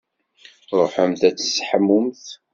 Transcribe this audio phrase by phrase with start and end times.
[0.79, 2.25] Ṛuḥemt ad tseḥmumt.